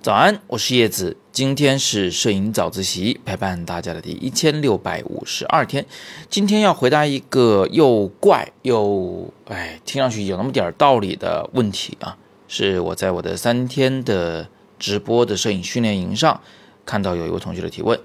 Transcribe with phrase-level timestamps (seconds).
[0.00, 1.16] 早安，我是叶子。
[1.32, 5.84] 今天是摄影早自习陪伴大家的第一千六百五十二天。
[6.30, 14.48] 今天要回答一个又怪又哎，听上去有那么点道理的问题啊，是我在我的三天的
[14.78, 16.40] 直播的摄影训练营上
[16.84, 17.98] 看到有一位同学的提问。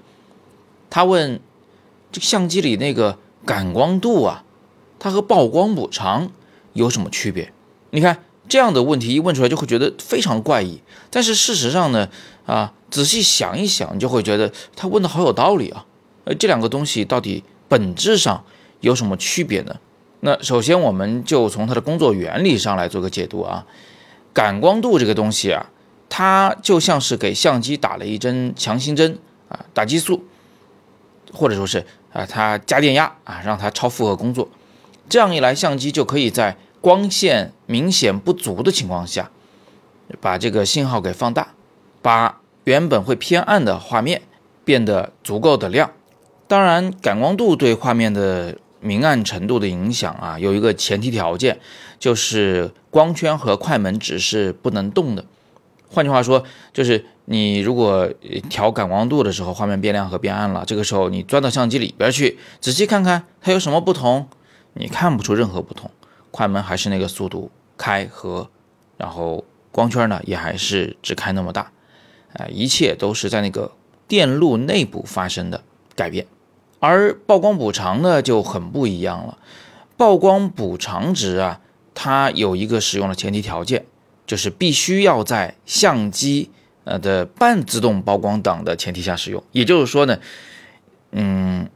[0.90, 1.40] 他问
[2.10, 3.16] 这个相机里那个
[3.46, 4.44] 感光度啊，
[4.98, 6.32] 它和曝光补偿
[6.72, 7.52] 有什么区别？
[7.92, 8.24] 你看。
[8.48, 10.82] 这样的问题一问出来，就会觉得非常怪异。
[11.08, 12.08] 但是事实上呢，
[12.44, 15.86] 啊，仔细想一想，就会觉得他问的好有道理啊。
[16.24, 18.44] 呃，这两个东西到底本质上
[18.80, 19.76] 有什么区别呢？
[20.20, 23.64] 那首先，我们就从它的工作原理上来做个解读啊。
[24.34, 25.70] 感光度这个东西啊，
[26.10, 30.24] 它就像是给相机打了一针强心针啊，打激素，
[31.32, 34.48] 或者说是啊，它加电压啊，让它超负荷工作。
[35.08, 39.30] 这样一来，相机就可以在光线明显不足的情况下，
[40.20, 41.54] 把这个信号给放大，
[42.02, 44.22] 把原本会偏暗的画面
[44.64, 45.92] 变得足够的亮。
[46.48, 51.60] 当然，感光度对画面的明暗程度的影响啊，有一个前提条件，
[52.00, 55.24] 就是光圈和快门值是不能动的。
[55.88, 58.12] 换句话说，就是你如果
[58.50, 64.26] 调感光度的时候，画面变亮和变暗了，这个时候你钻到相机里边去，仔细看看它有什么不同，
[64.74, 65.88] 你看不出任何不同。
[66.32, 68.48] 快门还是那个速度开合，
[68.96, 71.70] 然后光圈呢也还是只开那么大，
[72.32, 73.70] 啊，一切都是在那个
[74.08, 75.62] 电路内部发生的
[75.94, 76.26] 改变，
[76.80, 79.36] 而曝光补偿呢就很不一样了。
[79.98, 81.60] 曝光补偿值啊，
[81.94, 83.84] 它有一个使用的前提条件，
[84.26, 86.50] 就是必须要在相机
[86.84, 89.44] 呃的半自动曝光档的前提下使用。
[89.52, 90.18] 也就是说呢，
[91.10, 91.68] 嗯，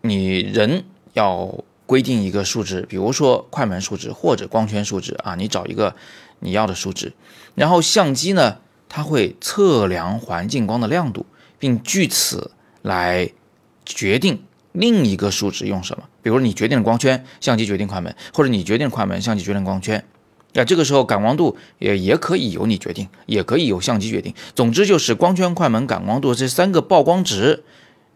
[0.00, 1.54] 你人要。
[1.90, 5.96] 规定一个数值，比如说快门数值或者光圈数值啊，你找一个
[6.38, 7.12] 你要的数值，
[7.56, 11.26] 然后相机呢，它会测量环境光的亮度，
[11.58, 12.52] 并据此
[12.82, 13.32] 来
[13.84, 16.04] 决定另一个数值用什么。
[16.22, 20.04] 比如你决定了光圈，相机决定快门，或者你决定快门，相机决定光圈。
[20.52, 24.32] 那这个时候感光度也也可以由你决定，也可以由相机决定。
[24.54, 27.64] 总之就是光圈、快门、感光度这三个曝光值，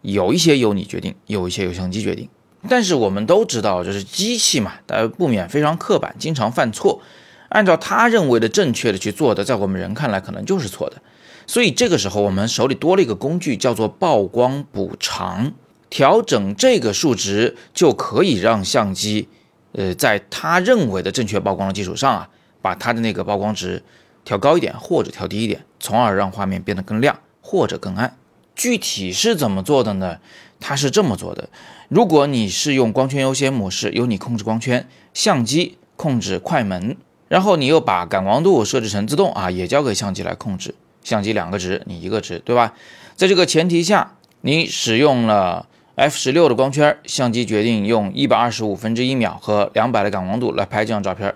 [0.01, 2.29] 有一些由你决定，有一些由相机决定。
[2.69, 7.01] 但是我们都知道，就是机器嘛，呃，不免非常刻板，经常犯错。
[7.49, 11.01] 按照他认为的正确的去做的，在我们人看来可能就是错的。
[11.47, 15.53] 所以这个时候，我们手里多了一个工具，叫做曝光补偿。
[15.89, 19.29] 调整这个数值，就可以让相机，
[19.73, 22.29] 呃，在他认为的正确曝光的基础上啊，
[22.61, 23.81] 把它的那个曝光值
[24.25, 28.17] 调高一点或者调低一点，从而让画面变得更亮或者更暗。
[28.55, 30.19] 具体是怎么做的呢？
[30.59, 31.49] 它是这么做的：
[31.89, 40.73] 如果你是用光圈优先模式，由你控制光圈，相机控制快门，然后你又把感光度设置成自动啊，也交给相机来控制。
[41.03, 42.73] 相机两个值，你一个值，对吧？
[43.15, 51.35] 在这个前提下，你使用了 f 十六的光圈，相机决定用一百二十五分之一秒和两百的感光度来拍这张照片。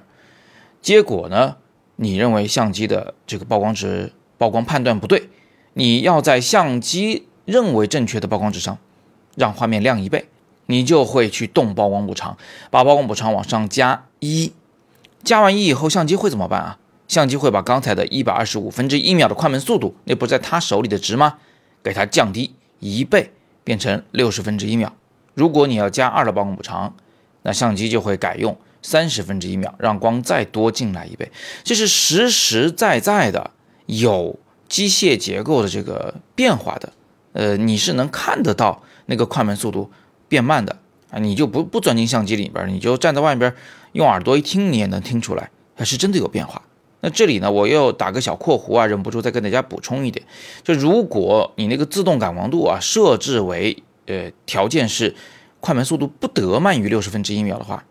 [0.81, 1.58] 结果呢，
[1.97, 5.29] 你认为相机的这个曝光值、曝光判断不对，
[5.79, 8.78] 你要在相机认为正确的曝光值上。
[9.35, 10.28] 让画面亮一倍，
[10.66, 12.38] 你就会去动曝光补偿，
[12.69, 14.51] 把曝光补偿往上加一，
[15.23, 16.78] 加完一以后，相机会怎么办啊？
[17.07, 21.38] 相机会把刚才的一百二十五分之一秒的快门速度，那不在他手里的值吗？
[21.81, 23.31] 给它降低一倍，
[23.63, 24.94] 变成六十分之一秒。
[25.35, 26.94] 如果你要加二的曝光补偿，
[27.44, 31.31] 那相机就会改用三十分之一秒，让光再多进来一倍。
[31.63, 33.51] 这是实实在在的
[33.85, 34.38] 有
[34.69, 36.94] 机械结构的这个变化的，
[37.34, 38.81] 呃，你是能看得到。
[39.12, 39.90] 那个快门速度
[40.28, 40.78] 变慢的
[41.09, 43.52] 啊，你就不不钻进相机里边，你就站在外边
[43.94, 46.62] 用耳朵一听，你也能听出来，还是真的有变化。
[47.02, 50.24] 那这里呢，我又打个小括弧啊，忍不住再跟大家补充一点，
[50.63, 55.16] 就如果你那个自动感光度啊设置为呃条件是
[55.59, 57.84] 快门速度不得慢于六十分之一秒的话，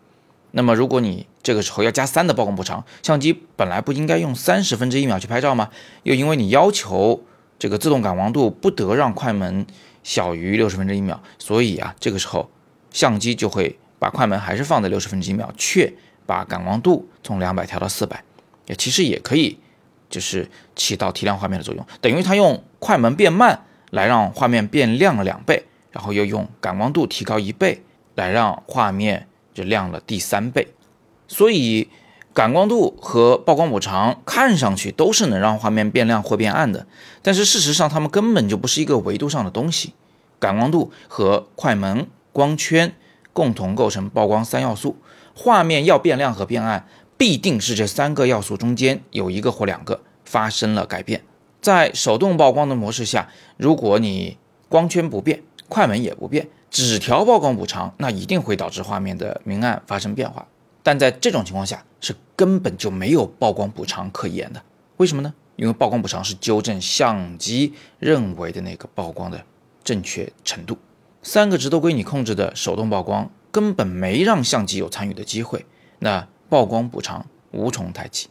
[0.51, 5.71] 那么如果你这个时候要加三的曝光补偿，相机本来不应该用三十分之一秒去拍照吗？
[6.03, 7.23] 又因为你要求
[7.57, 9.65] 这个自动感光度不得让快门。
[10.01, 12.49] 小于六十分之一秒，所以啊，这个时候
[12.89, 15.93] 相机就会把快门还是放在六十分之一秒，却
[16.25, 18.23] 把感光度从两百调到四百，
[18.65, 19.59] 也其实也可以，
[20.09, 27.83] 就是起到提亮画面的作用，等于它用快门变慢来让画面变亮了两倍，然后又用感光度提高一倍
[28.15, 30.65] 来让画面就亮了第三倍，
[31.29, 31.87] 所以。
[32.31, 36.85] 感光度和曝光补偿看上去都是能让画面变亮或变暗的，
[37.21, 39.93] 但是事实上它们根本就不是一个维度上的东西。
[40.39, 42.93] 感光度和快门、光圈
[43.33, 44.95] 共同构成曝光三要素。
[45.35, 46.87] 画面要变亮和变暗，
[47.17, 51.23] 必定是这三个要素中间有一个或两个发生了改变。
[51.59, 53.27] 在手动曝光的模式下，
[53.57, 54.37] 如果你
[54.69, 60.47] 光圈不变，快门也不变，只调曝光补偿，那一定会导致画面的明暗发生变化。
[60.83, 64.63] 但在这种情况下，是根本就没有曝光补偿可言的。
[64.97, 65.33] 为什么呢？
[65.55, 69.43] 因为曝光补偿是纠正相机认为的那个曝光的
[69.83, 70.77] 正确程度。
[71.21, 75.65] 三个值都归你控制的手动曝光，根本没让相机有参与的机会。
[75.99, 78.29] 那曝光补偿无从谈起。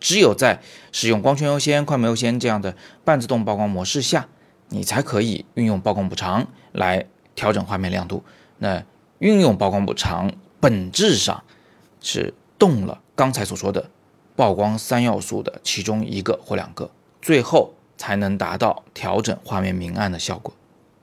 [0.00, 0.60] 只有在
[0.90, 2.74] 使用光圈优先、快门优先这样的
[3.04, 4.26] 半自动曝光模式下，
[4.70, 7.06] 你才可以运用曝光补偿来
[7.36, 8.24] 调整画面亮度。
[8.58, 8.84] 那
[9.20, 11.43] 运用曝光补偿本质上
[12.04, 13.90] 是动了刚才所说的
[14.36, 16.90] 曝光三要素的其中一个或两个，
[17.20, 20.54] 最后才能达到调整画面明暗的效果。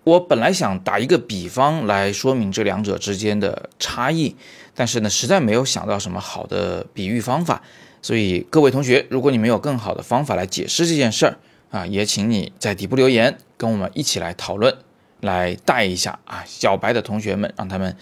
[0.04, 4.36] 我本来想打一个比方来说明这两者之间的差异，
[4.74, 7.62] 但是呢，实在没有想到什么好的比喻方法。
[8.02, 11.38] 所以各位同学，如果你们有更好的方法来解释这件事儿
[11.70, 14.76] 啊，也请你在底部留言，跟我们一起来讨论，
[15.20, 17.96] 来带一下啊小白的同学们，让他们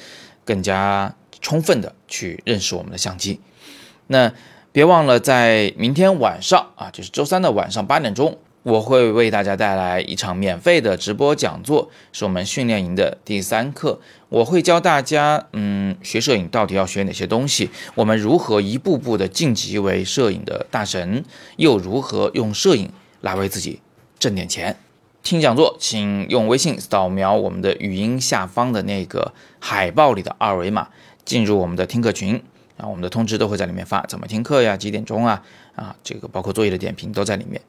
[0.45, 3.39] 更加充分的去认识我们的相机。
[4.07, 4.31] 那
[4.71, 8.37] 别忘了在明天晚上啊，就是周三的晚上八点钟。
[8.61, 14.01] 我会为大家带来一场免费的直播讲座，是我们训练营的第三课。
[14.27, 21.23] 我会教大家，嗯，学摄影到底要学哪些东西，我们如何一步步的晋级为摄影的大神，
[21.55, 22.91] 又如何用摄影
[23.21, 23.79] 来为自己
[24.19, 24.75] 挣点钱。
[25.29, 30.87] 听讲座，请用微信扫描我们的语音下方的那个海报里的二维码，
[31.23, 32.41] 进入我们的听课群，
[32.77, 35.43] 啊，我们的通知都会在里面发，怎么听课呀，几点钟啊，
[35.75, 37.61] 啊，这个包括作业的点评都在里面。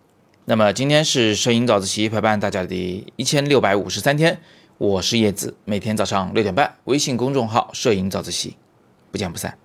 [0.46, 4.38] 那么今天是摄影早自习陪伴大家的第一千六百五十三天，
[4.78, 8.56] 我是叶子，每天早上六点半，微信公众号“摄影早自习”，
[9.12, 9.58] 不见不散。